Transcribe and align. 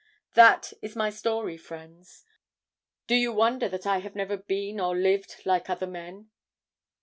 "That 0.33 0.73
is 0.81 0.95
my 0.95 1.11
story, 1.11 1.57
friends. 1.57 2.25
Do 3.05 3.13
you 3.13 3.31
wonder 3.31 3.69
that 3.69 3.85
I 3.85 3.99
have 3.99 4.15
never 4.15 4.35
been 4.35 4.79
or 4.79 4.97
lived 4.97 5.43
like 5.45 5.69
other 5.69 5.85
men?" 5.85 6.31